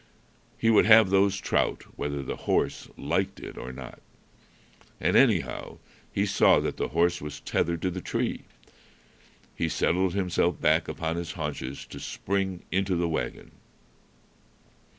[0.57, 4.01] He would have those trout, whether the horse liked it or not.
[4.99, 5.77] And, anyhow,
[6.11, 8.45] he saw that the horse was tethered to the tree.
[9.55, 13.51] He settled himself back upon his haunches to spring into the wagon.